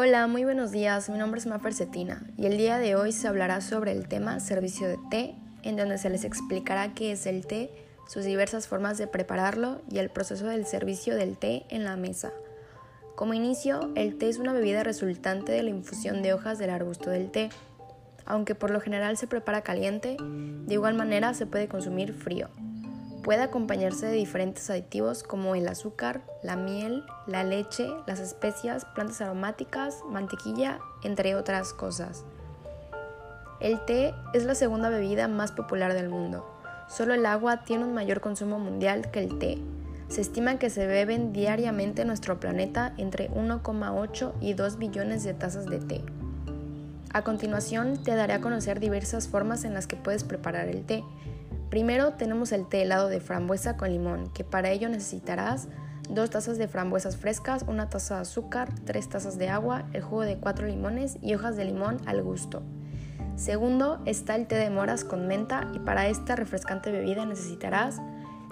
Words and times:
Hola, 0.00 0.28
muy 0.28 0.44
buenos 0.44 0.70
días. 0.70 1.10
Mi 1.10 1.18
nombre 1.18 1.40
es 1.40 1.46
Mafer 1.48 1.74
Cetina 1.74 2.22
y 2.36 2.46
el 2.46 2.56
día 2.56 2.78
de 2.78 2.94
hoy 2.94 3.10
se 3.10 3.26
hablará 3.26 3.60
sobre 3.60 3.90
el 3.90 4.06
tema 4.06 4.38
servicio 4.38 4.86
de 4.86 4.96
té, 5.10 5.34
en 5.64 5.76
donde 5.76 5.98
se 5.98 6.08
les 6.08 6.22
explicará 6.22 6.94
qué 6.94 7.10
es 7.10 7.26
el 7.26 7.44
té, 7.48 7.72
sus 8.06 8.22
diversas 8.22 8.68
formas 8.68 8.96
de 8.96 9.08
prepararlo 9.08 9.82
y 9.90 9.98
el 9.98 10.08
proceso 10.08 10.46
del 10.46 10.66
servicio 10.66 11.16
del 11.16 11.36
té 11.36 11.64
en 11.68 11.82
la 11.82 11.96
mesa. 11.96 12.30
Como 13.16 13.34
inicio, 13.34 13.90
el 13.96 14.18
té 14.18 14.28
es 14.28 14.38
una 14.38 14.52
bebida 14.52 14.84
resultante 14.84 15.50
de 15.50 15.64
la 15.64 15.70
infusión 15.70 16.22
de 16.22 16.32
hojas 16.32 16.60
del 16.60 16.70
arbusto 16.70 17.10
del 17.10 17.32
té. 17.32 17.48
Aunque 18.24 18.54
por 18.54 18.70
lo 18.70 18.80
general 18.80 19.16
se 19.16 19.26
prepara 19.26 19.62
caliente, 19.62 20.16
de 20.20 20.74
igual 20.74 20.94
manera 20.94 21.34
se 21.34 21.44
puede 21.44 21.66
consumir 21.66 22.12
frío. 22.12 22.50
Puede 23.22 23.42
acompañarse 23.42 24.06
de 24.06 24.12
diferentes 24.12 24.70
aditivos 24.70 25.22
como 25.22 25.54
el 25.54 25.66
azúcar, 25.68 26.22
la 26.42 26.56
miel, 26.56 27.04
la 27.26 27.44
leche, 27.44 27.88
las 28.06 28.20
especias, 28.20 28.84
plantas 28.94 29.20
aromáticas, 29.20 30.02
mantequilla, 30.08 30.78
entre 31.02 31.34
otras 31.34 31.72
cosas. 31.72 32.24
El 33.60 33.84
té 33.84 34.14
es 34.34 34.44
la 34.44 34.54
segunda 34.54 34.88
bebida 34.88 35.26
más 35.26 35.50
popular 35.50 35.94
del 35.94 36.08
mundo. 36.08 36.46
Solo 36.88 37.12
el 37.12 37.26
agua 37.26 37.64
tiene 37.64 37.84
un 37.84 37.92
mayor 37.92 38.20
consumo 38.20 38.58
mundial 38.58 39.10
que 39.10 39.24
el 39.24 39.38
té. 39.38 39.58
Se 40.08 40.20
estima 40.20 40.58
que 40.58 40.70
se 40.70 40.86
beben 40.86 41.32
diariamente 41.32 42.02
en 42.02 42.08
nuestro 42.08 42.38
planeta 42.38 42.94
entre 42.96 43.30
1,8 43.30 44.32
y 44.40 44.54
2 44.54 44.78
billones 44.78 45.24
de 45.24 45.34
tazas 45.34 45.66
de 45.66 45.80
té. 45.80 46.02
A 47.12 47.24
continuación 47.24 48.02
te 48.02 48.14
daré 48.14 48.34
a 48.34 48.40
conocer 48.40 48.80
diversas 48.80 49.28
formas 49.28 49.64
en 49.64 49.74
las 49.74 49.86
que 49.86 49.96
puedes 49.96 50.24
preparar 50.24 50.68
el 50.68 50.84
té 50.84 51.02
Primero 51.70 52.14
tenemos 52.14 52.52
el 52.52 52.66
té 52.66 52.82
helado 52.82 53.08
de 53.08 53.20
frambuesa 53.20 53.76
con 53.76 53.90
limón, 53.90 54.30
que 54.32 54.44
para 54.44 54.70
ello 54.70 54.88
necesitarás 54.88 55.68
dos 56.08 56.30
tazas 56.30 56.56
de 56.56 56.68
frambuesas 56.68 57.16
frescas, 57.16 57.64
una 57.68 57.90
taza 57.90 58.16
de 58.16 58.20
azúcar, 58.22 58.70
tres 58.84 59.08
tazas 59.08 59.36
de 59.36 59.50
agua, 59.50 59.84
el 59.92 60.02
jugo 60.02 60.22
de 60.22 60.38
cuatro 60.38 60.66
limones 60.66 61.18
y 61.20 61.34
hojas 61.34 61.56
de 61.56 61.66
limón 61.66 61.98
al 62.06 62.22
gusto. 62.22 62.62
Segundo 63.36 64.00
está 64.06 64.34
el 64.34 64.46
té 64.46 64.56
de 64.56 64.70
moras 64.70 65.04
con 65.04 65.26
menta 65.26 65.70
y 65.74 65.78
para 65.78 66.08
esta 66.08 66.34
refrescante 66.34 66.90
bebida 66.90 67.24
necesitarás 67.26 68.00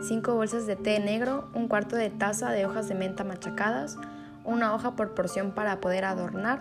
5 0.06 0.34
bolsas 0.34 0.66
de 0.66 0.76
té 0.76 1.00
negro, 1.00 1.48
un 1.54 1.68
cuarto 1.68 1.96
de 1.96 2.10
taza 2.10 2.50
de 2.50 2.66
hojas 2.66 2.88
de 2.88 2.94
menta 2.94 3.24
machacadas, 3.24 3.96
una 4.44 4.74
hoja 4.74 4.94
por 4.94 5.14
porción 5.14 5.52
para 5.52 5.80
poder 5.80 6.04
adornar, 6.04 6.60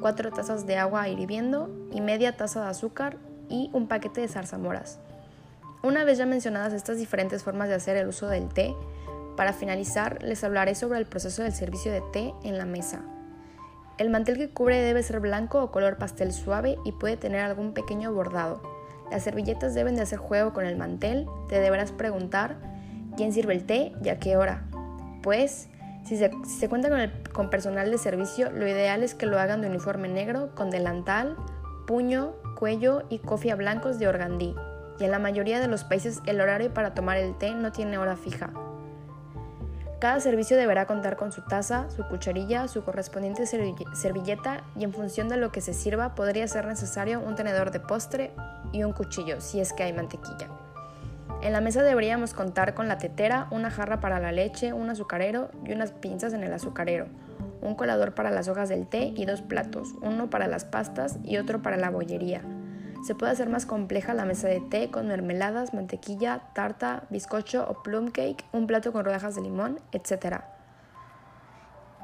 4 0.00 0.30
tazas 0.30 0.66
de 0.66 0.76
agua 0.76 1.08
hirviendo 1.08 1.68
y 1.92 2.00
media 2.00 2.36
taza 2.36 2.62
de 2.62 2.68
azúcar 2.68 3.18
y 3.48 3.70
un 3.72 3.88
paquete 3.88 4.20
de 4.20 4.28
zarzamoras. 4.28 5.00
Una 5.86 6.02
vez 6.02 6.18
ya 6.18 6.26
mencionadas 6.26 6.72
estas 6.72 6.98
diferentes 6.98 7.44
formas 7.44 7.68
de 7.68 7.76
hacer 7.76 7.96
el 7.96 8.08
uso 8.08 8.26
del 8.26 8.48
té, 8.48 8.74
para 9.36 9.52
finalizar 9.52 10.20
les 10.20 10.42
hablaré 10.42 10.74
sobre 10.74 10.98
el 10.98 11.06
proceso 11.06 11.44
del 11.44 11.52
servicio 11.52 11.92
de 11.92 12.00
té 12.12 12.34
en 12.42 12.58
la 12.58 12.66
mesa. 12.66 13.02
El 13.96 14.10
mantel 14.10 14.36
que 14.36 14.50
cubre 14.50 14.82
debe 14.82 15.04
ser 15.04 15.20
blanco 15.20 15.62
o 15.62 15.70
color 15.70 15.96
pastel 15.96 16.32
suave 16.32 16.76
y 16.84 16.90
puede 16.90 17.16
tener 17.16 17.40
algún 17.40 17.72
pequeño 17.72 18.12
bordado. 18.12 18.60
Las 19.12 19.22
servilletas 19.22 19.74
deben 19.74 19.94
de 19.94 20.02
hacer 20.02 20.18
juego 20.18 20.52
con 20.52 20.66
el 20.66 20.76
mantel, 20.76 21.28
te 21.48 21.60
deberás 21.60 21.92
preguntar 21.92 22.56
quién 23.16 23.32
sirve 23.32 23.54
el 23.54 23.64
té 23.64 23.92
y 24.02 24.08
a 24.08 24.18
qué 24.18 24.36
hora. 24.36 24.64
Pues, 25.22 25.68
si 26.04 26.16
se, 26.16 26.68
cuenta 26.68 26.88
con, 26.88 27.12
con 27.32 27.48
personal 27.48 27.92
de 27.92 27.98
servicio, 27.98 28.50
lo 28.50 28.66
ideal 28.66 29.04
es 29.04 29.14
que 29.14 29.26
lo 29.26 29.38
hagan 29.38 29.60
de 29.60 29.68
uniforme 29.68 30.08
negro 30.08 30.52
con 30.56 30.70
delantal, 30.70 31.36
puño, 31.86 32.32
cuello 32.58 33.04
y 33.08 33.20
cofia 33.20 33.54
blancos 33.54 34.00
de 34.00 34.08
organdí 34.08 34.52
y 34.98 35.04
en 35.04 35.10
la 35.10 35.18
mayoría 35.18 35.60
de 35.60 35.68
los 35.68 35.84
países 35.84 36.20
el 36.26 36.40
horario 36.40 36.72
para 36.72 36.94
tomar 36.94 37.16
el 37.16 37.36
té 37.36 37.52
no 37.52 37.72
tiene 37.72 37.98
hora 37.98 38.16
fija. 38.16 38.50
Cada 39.98 40.20
servicio 40.20 40.58
deberá 40.58 40.86
contar 40.86 41.16
con 41.16 41.32
su 41.32 41.40
taza, 41.42 41.88
su 41.90 42.06
cucharilla, 42.06 42.68
su 42.68 42.84
correspondiente 42.84 43.46
servilleta 43.46 44.62
y 44.76 44.84
en 44.84 44.92
función 44.92 45.28
de 45.28 45.38
lo 45.38 45.50
que 45.50 45.62
se 45.62 45.72
sirva 45.72 46.14
podría 46.14 46.46
ser 46.48 46.66
necesario 46.66 47.20
un 47.20 47.34
tenedor 47.34 47.70
de 47.70 47.80
postre 47.80 48.32
y 48.72 48.84
un 48.84 48.92
cuchillo 48.92 49.40
si 49.40 49.58
es 49.58 49.72
que 49.72 49.84
hay 49.84 49.94
mantequilla. 49.94 50.48
En 51.40 51.52
la 51.52 51.62
mesa 51.62 51.82
deberíamos 51.82 52.34
contar 52.34 52.74
con 52.74 52.88
la 52.88 52.98
tetera, 52.98 53.46
una 53.50 53.70
jarra 53.70 54.00
para 54.00 54.20
la 54.20 54.32
leche, 54.32 54.72
un 54.72 54.90
azucarero 54.90 55.50
y 55.64 55.72
unas 55.72 55.92
pinzas 55.92 56.34
en 56.34 56.42
el 56.42 56.52
azucarero, 56.52 57.06
un 57.62 57.74
colador 57.74 58.14
para 58.14 58.30
las 58.30 58.48
hojas 58.48 58.68
del 58.68 58.86
té 58.86 59.12
y 59.16 59.24
dos 59.24 59.40
platos, 59.40 59.94
uno 60.02 60.28
para 60.28 60.46
las 60.46 60.64
pastas 60.66 61.18
y 61.24 61.38
otro 61.38 61.62
para 61.62 61.78
la 61.78 61.90
bollería. 61.90 62.42
Se 63.06 63.14
puede 63.14 63.30
hacer 63.30 63.48
más 63.48 63.66
compleja 63.66 64.14
la 64.14 64.24
mesa 64.24 64.48
de 64.48 64.58
té 64.58 64.90
con 64.90 65.06
mermeladas, 65.06 65.72
mantequilla, 65.72 66.40
tarta, 66.54 67.04
bizcocho 67.08 67.64
o 67.68 67.84
plum 67.84 68.10
cake, 68.10 68.44
un 68.50 68.66
plato 68.66 68.92
con 68.92 69.04
rodajas 69.04 69.36
de 69.36 69.42
limón, 69.42 69.78
etc. 69.92 70.40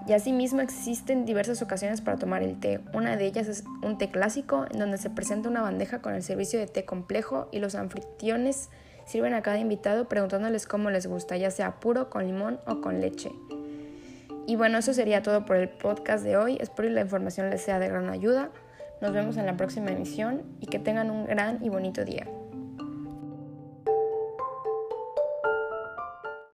Y 0.06 0.12
asimismo 0.12 0.60
existen 0.60 1.24
diversas 1.24 1.60
ocasiones 1.60 2.00
para 2.00 2.18
tomar 2.18 2.44
el 2.44 2.60
té. 2.60 2.78
Una 2.94 3.16
de 3.16 3.26
ellas 3.26 3.48
es 3.48 3.64
un 3.82 3.98
té 3.98 4.12
clásico, 4.12 4.64
en 4.70 4.78
donde 4.78 4.96
se 4.96 5.10
presenta 5.10 5.48
una 5.48 5.60
bandeja 5.60 6.00
con 6.00 6.14
el 6.14 6.22
servicio 6.22 6.60
de 6.60 6.68
té 6.68 6.84
complejo 6.84 7.48
y 7.50 7.58
los 7.58 7.74
anfitriones 7.74 8.70
sirven 9.04 9.34
a 9.34 9.42
cada 9.42 9.58
invitado 9.58 10.08
preguntándoles 10.08 10.68
cómo 10.68 10.88
les 10.90 11.08
gusta, 11.08 11.36
ya 11.36 11.50
sea 11.50 11.80
puro, 11.80 12.10
con 12.10 12.24
limón 12.24 12.60
o 12.64 12.80
con 12.80 13.00
leche. 13.00 13.32
Y 14.46 14.54
bueno, 14.54 14.78
eso 14.78 14.94
sería 14.94 15.20
todo 15.20 15.44
por 15.46 15.56
el 15.56 15.68
podcast 15.68 16.22
de 16.22 16.36
hoy. 16.36 16.58
Espero 16.60 16.88
que 16.88 16.94
la 16.94 17.00
información 17.00 17.50
les 17.50 17.62
sea 17.62 17.80
de 17.80 17.88
gran 17.88 18.08
ayuda. 18.08 18.50
Nos 19.02 19.12
vemos 19.12 19.36
en 19.36 19.46
la 19.46 19.56
próxima 19.56 19.90
emisión 19.90 20.42
y 20.60 20.66
que 20.66 20.78
tengan 20.78 21.10
un 21.10 21.26
gran 21.26 21.58
y 21.60 21.68
bonito 21.68 22.04
día. 22.04 22.24